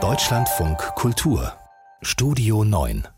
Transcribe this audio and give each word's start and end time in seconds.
Deutschlandfunk 0.00 0.78
Kultur 0.94 1.52
Studio 2.00 2.62
9 2.62 3.08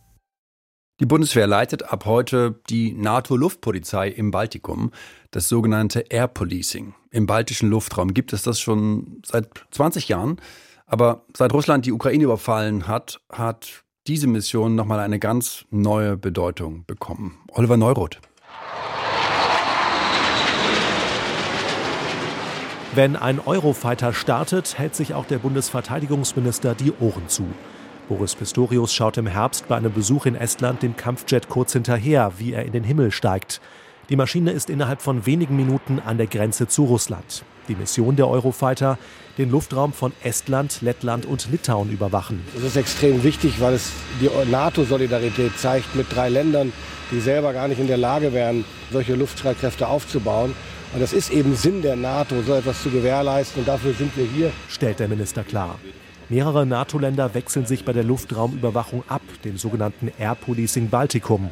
die 1.01 1.07
Bundeswehr 1.07 1.47
leitet 1.47 1.83
ab 1.93 2.07
heute 2.07 2.61
die 2.71 2.93
NATO-Luftpolizei 2.93 4.09
im 4.09 4.31
Baltikum, 4.31 4.91
das 5.31 5.49
sogenannte 5.49 6.01
Air 6.01 6.29
Policing. 6.29 6.95
Im 7.11 7.27
baltischen 7.27 7.71
Luftraum 7.71 8.13
gibt 8.15 8.33
es 8.35 8.43
das 8.43 8.61
schon 8.61 9.23
seit 9.25 9.49
20 9.71 10.09
Jahren. 10.09 10.41
Aber 10.87 11.25
seit 11.35 11.55
Russland 11.55 11.87
die 11.87 11.93
Ukraine 11.93 12.25
überfallen 12.25 12.87
hat, 12.87 13.21
hat 13.31 13.85
diese 14.07 14.27
Mission 14.27 14.75
nochmal 14.75 15.01
eine 15.01 15.19
ganz 15.19 15.65
neue 15.71 16.19
Bedeutung 16.19 16.85
bekommen. 16.87 17.39
Oliver 17.53 17.79
Neuroth. 17.79 18.21
Wenn 22.93 23.15
ein 23.15 23.39
Eurofighter 23.39 24.13
startet, 24.13 24.77
hält 24.77 24.97
sich 24.97 25.15
auch 25.15 25.25
der 25.25 25.39
Bundesverteidigungsminister 25.39 26.75
die 26.75 26.93
Ohren 26.99 27.29
zu. 27.29 27.47
Boris 28.09 28.35
Pistorius 28.35 28.93
schaut 28.93 29.17
im 29.17 29.29
Herbst 29.29 29.69
bei 29.69 29.77
einem 29.77 29.93
Besuch 29.93 30.27
in 30.27 30.35
Estland 30.35 30.83
dem 30.83 30.97
Kampfjet 30.97 31.49
kurz 31.49 31.73
hinterher, 31.73 32.33
wie 32.39 32.53
er 32.53 32.65
in 32.65 32.73
den 32.73 32.83
Himmel 32.83 33.13
steigt. 33.13 33.61
Die 34.09 34.17
Maschine 34.17 34.51
ist 34.51 34.71
innerhalb 34.71 35.03
von 35.03 35.25
wenigen 35.25 35.55
Minuten 35.55 36.01
an 36.01 36.19
der 36.19 36.27
Grenze 36.27 36.67
zu 36.67 36.83
Russland. 36.83 37.45
Die 37.69 37.77
Mission 37.77 38.17
der 38.17 38.27
Eurofighter, 38.27 38.99
den 39.39 39.53
Luftraum 39.53 39.93
von 39.93 40.13
Estland, 40.25 40.83
Lettland 40.83 41.27
und 41.27 41.49
Litauen 41.53 41.93
überwachen. 41.93 42.45
Das 42.55 42.65
ist 42.65 42.77
extrem 42.77 43.23
wichtig, 43.23 43.61
weil 43.61 43.75
es 43.75 43.93
die 44.21 44.29
NATO-Solidarität 44.51 45.57
zeigt 45.57 45.95
mit 45.95 46.13
drei 46.13 46.29
Ländern, 46.29 46.73
die 47.13 47.21
selber 47.21 47.53
gar 47.53 47.69
nicht 47.69 47.79
in 47.79 47.87
der 47.87 47.99
Lage 47.99 48.33
wären, 48.33 48.65
solche 48.91 49.15
Luftstreitkräfte 49.15 49.87
aufzubauen. 49.87 50.57
Und 50.93 51.01
das 51.01 51.13
ist 51.13 51.31
eben 51.31 51.55
Sinn 51.55 51.83
der 51.83 51.95
NATO, 51.95 52.43
so 52.43 52.55
etwas 52.55 52.83
zu 52.83 52.91
gewährleisten. 52.91 53.61
Und 53.61 53.69
dafür 53.69 53.93
sind 53.93 54.17
wir 54.17 54.25
hier, 54.25 54.51
stellt 54.69 54.99
der 54.99 55.09
Minister 55.09 55.45
klar. 55.45 55.79
Mehrere 56.29 56.65
NATO-Länder 56.65 57.35
wechseln 57.35 57.67
sich 57.67 57.85
bei 57.85 57.93
der 57.93 58.05
Luftraumüberwachung 58.05 59.03
ab, 59.09 59.23
dem 59.45 59.57
sogenannten 59.57 60.13
Air 60.19 60.37
Policing 60.37 60.89
Baltikum. 60.89 61.51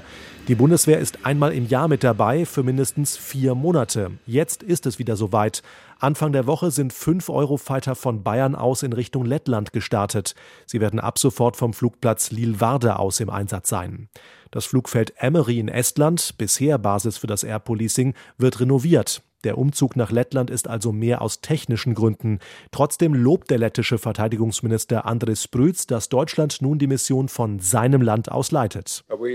Die 0.48 0.55
Bundeswehr 0.55 0.98
ist 0.98 1.27
einmal 1.27 1.53
im 1.53 1.66
Jahr 1.66 1.89
mit 1.89 2.03
dabei 2.03 2.47
für 2.47 2.62
mindestens 2.62 3.16
vier 3.16 3.55
Monate. 3.55 4.12
Jetzt 4.25 4.62
ist 4.62 4.86
es 4.86 4.98
wieder 4.98 5.14
soweit. 5.14 5.62
Anfang 5.98 6.33
der 6.33 6.47
Woche 6.47 6.70
sind 6.70 6.92
fünf 6.92 7.28
Eurofighter 7.28 7.94
von 7.94 8.22
Bayern 8.22 8.55
aus 8.55 8.83
in 8.83 8.92
Richtung 8.92 9.25
Lettland 9.25 9.72
gestartet. 9.72 10.34
Sie 10.64 10.81
werden 10.81 11.00
ab 11.00 11.19
sofort 11.19 11.56
vom 11.56 11.75
Flugplatz 11.75 12.31
Lilwarde 12.31 12.98
aus 12.98 13.20
im 13.20 13.31
Einsatz 13.31 13.69
sein. 13.69 14.09
Das 14.50 14.64
Flugfeld 14.64 15.12
Emery 15.19 15.59
in 15.59 15.69
Estland, 15.69 16.39
bisher 16.39 16.78
Basis 16.78 17.19
für 17.19 17.27
das 17.27 17.42
Air 17.44 17.59
Policing, 17.59 18.14
wird 18.39 18.61
renoviert. 18.61 19.22
Der 19.44 19.56
Umzug 19.56 19.94
nach 19.94 20.11
Lettland 20.11 20.50
ist 20.50 20.67
also 20.67 20.91
mehr 20.91 21.22
aus 21.22 21.41
technischen 21.41 21.94
Gründen. 21.94 22.41
Trotzdem 22.72 23.14
lobt 23.14 23.50
der 23.50 23.58
lettische 23.58 23.97
Verteidigungsminister 23.97 25.06
Andris 25.06 25.44
Sprüz, 25.44 25.86
dass 25.86 26.08
Deutschland 26.08 26.61
nun 26.61 26.81
die 26.81 26.89
Mission 26.89 27.28
von 27.28 27.61
seinem 27.61 28.03
Land 28.03 28.33
aus 28.33 28.50
leitet. 28.50 29.05
Also 29.09 29.22
uh, 29.22 29.28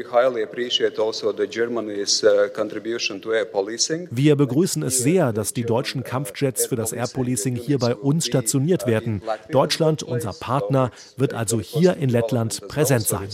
Wir 4.12 4.36
begrüßen 4.36 4.84
es 4.84 5.00
sehr, 5.00 5.32
dass 5.32 5.54
die 5.54 5.64
deutschen 5.64 6.04
Kampfjets 6.04 6.66
für 6.66 6.76
das 6.76 6.92
Air 6.92 7.08
Policing 7.08 7.56
hier 7.56 7.80
bei 7.80 7.96
uns 7.96 8.26
stationiert 8.26 8.86
werden. 8.86 9.22
Deutschland, 9.52 10.04
unser 10.04 10.34
Partner, 10.34 10.92
wird 11.16 11.34
also 11.34 11.62
hier 11.62 11.96
in 11.96 12.10
Lettland 12.10 12.68
präsent 12.68 13.08
sein. 13.08 13.30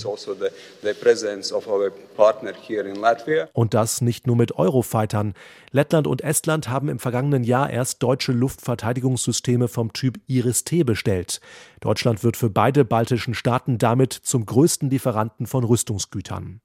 Und 3.54 3.74
das 3.74 4.02
nicht 4.02 4.28
nur 4.28 4.36
mit 4.36 4.52
Eurofightern. 4.56 5.34
Lettland 5.72 6.08
und 6.08 6.24
Estland 6.24 6.59
haben 6.68 6.90
im 6.90 7.00
vergangenen 7.00 7.44
Jahr 7.44 7.70
erst 7.70 8.04
deutsche 8.04 8.34
Luftverteidigungssysteme 8.34 9.70
vom 9.70 9.94
Typ 9.94 10.20
Iris-T 10.28 10.84
bestellt. 10.84 11.40
Deutschland 11.80 12.24
wird 12.24 12.36
für 12.36 12.50
beide 12.50 12.84
baltischen 12.84 13.34
Staaten 13.34 13.78
damit 13.78 14.12
zum 14.12 14.46
größten 14.46 14.90
Lieferanten 14.90 15.46
von 15.46 15.64
Rüstungsgütern. 15.64 16.60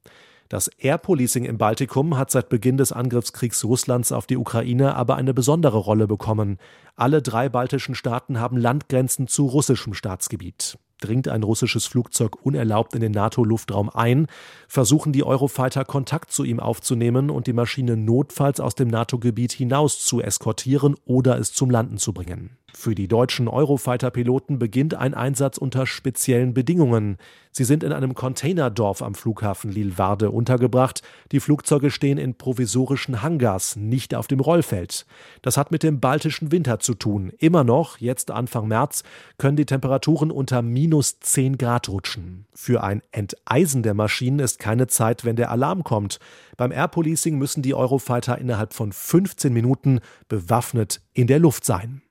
Das 0.49 0.67
Air 0.67 0.99
Policing 0.99 1.45
im 1.45 1.57
Baltikum 1.57 2.17
hat 2.17 2.29
seit 2.29 2.49
Beginn 2.49 2.77
des 2.77 2.91
Angriffskriegs 2.91 3.63
Russlands 3.63 4.11
auf 4.11 4.27
die 4.27 4.37
Ukraine 4.37 4.95
aber 4.95 5.15
eine 5.15 5.33
besondere 5.33 5.77
Rolle 5.77 6.05
bekommen. 6.05 6.59
Alle 6.95 7.21
drei 7.21 7.49
baltischen 7.49 7.95
Staaten 7.95 8.39
haben 8.39 8.57
Landgrenzen 8.57 9.27
zu 9.27 9.47
russischem 9.47 9.93
Staatsgebiet. 9.93 10.77
Dringt 11.01 11.27
ein 11.27 11.43
russisches 11.43 11.85
Flugzeug 11.85 12.45
unerlaubt 12.45 12.95
in 12.95 13.01
den 13.01 13.11
NATO-Luftraum 13.11 13.89
ein, 13.89 14.27
versuchen 14.67 15.11
die 15.11 15.23
Eurofighter 15.23 15.83
Kontakt 15.83 16.31
zu 16.31 16.43
ihm 16.43 16.59
aufzunehmen 16.59 17.29
und 17.29 17.47
die 17.47 17.53
Maschine 17.53 17.97
notfalls 17.97 18.59
aus 18.59 18.75
dem 18.75 18.87
NATO-Gebiet 18.87 19.51
hinaus 19.51 20.03
zu 20.03 20.21
eskortieren 20.21 20.95
oder 21.05 21.37
es 21.37 21.53
zum 21.53 21.69
Landen 21.69 21.97
zu 21.97 22.13
bringen. 22.13 22.57
Für 22.77 22.93
die 22.93 23.07
deutschen 23.07 23.47
Eurofighter-Piloten 23.47 24.59
beginnt 24.59 24.95
ein 24.95 25.13
Einsatz 25.13 25.57
unter 25.57 25.87
speziellen 25.87 26.53
Bedingungen. 26.53 27.17
Sie 27.51 27.63
sind 27.63 27.83
in 27.83 27.93
einem 27.93 28.13
Containerdorf 28.15 29.01
am 29.01 29.15
Flughafen 29.15 29.71
Lilwarde 29.71 30.29
untergebracht. 30.29 31.01
Die 31.31 31.39
Flugzeuge 31.39 31.89
stehen 31.89 32.17
in 32.17 32.35
provisorischen 32.35 33.23
Hangars, 33.23 33.77
nicht 33.77 34.13
auf 34.13 34.27
dem 34.27 34.41
Rollfeld. 34.41 35.05
Das 35.41 35.55
hat 35.55 35.71
mit 35.71 35.83
dem 35.83 36.01
baltischen 36.01 36.51
Winter 36.51 36.79
zu 36.79 36.95
tun. 36.95 37.31
Immer 37.39 37.63
noch, 37.63 37.97
jetzt 37.99 38.29
Anfang 38.29 38.67
März, 38.67 39.03
können 39.37 39.55
die 39.55 39.65
Temperaturen 39.65 40.29
unter 40.29 40.61
minus 40.61 41.21
10 41.21 41.57
Grad 41.57 41.87
rutschen. 41.87 42.45
Für 42.53 42.83
ein 42.83 43.01
Enteisen 43.13 43.83
der 43.83 43.93
Maschinen 43.93 44.39
ist 44.39 44.59
keine 44.59 44.87
Zeit, 44.87 45.23
wenn 45.23 45.37
der 45.37 45.49
Alarm 45.49 45.85
kommt. 45.85 46.19
Beim 46.57 46.73
Air 46.73 46.89
Policing 46.89 47.37
müssen 47.37 47.63
die 47.63 47.73
Eurofighter 47.73 48.37
innerhalb 48.37 48.73
von 48.73 48.91
15 48.91 49.53
Minuten 49.53 50.01
bewaffnet 50.27 50.99
in 51.13 51.27
der 51.27 51.39
Luft 51.39 51.63
sein. 51.63 52.01